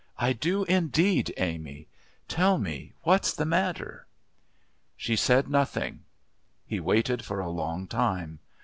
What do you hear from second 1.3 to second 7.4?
Amy. Tell me what's the matter." She said nothing. He waited for